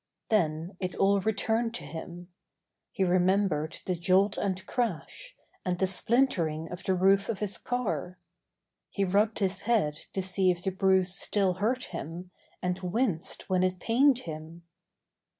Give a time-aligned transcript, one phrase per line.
[0.29, 2.29] Then it all returned to him.
[2.91, 7.59] He remembered the jolt and crash, and the splint ering of the roof of his
[7.59, 8.17] car.
[8.89, 12.31] He rubbed his head to see if the bruise still hurt him,
[12.63, 14.63] and winced when it pained him.